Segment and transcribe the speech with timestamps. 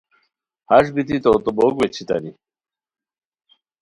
[0.69, 2.31] ہݰ بیتی توغوتے بوک ویچھیتانی